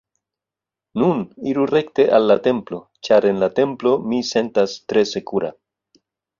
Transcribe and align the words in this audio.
Nun, 1.01 1.21
iru 1.51 1.65
rekte 1.71 2.07
al 2.19 2.25
la 2.33 2.39
templo, 2.49 2.81
ĉar 3.09 3.29
en 3.35 3.45
la 3.45 3.53
templo, 3.63 3.95
mi 4.09 4.25
sentas 4.33 4.77
tre 4.91 5.07
sekura. 5.15 5.57